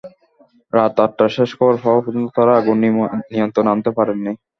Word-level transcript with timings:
রাত 0.73 0.95
আটটায় 1.05 1.33
শেষ 1.35 1.49
খবর 1.57 1.75
পাওয়া 1.83 2.01
পর্যন্ত 2.03 2.29
তাঁরা 2.35 2.53
আগুন 2.59 2.77
নিয়ন্ত্রণে 3.31 3.69
আনতে 3.73 3.91
পারেননি। 3.97 4.31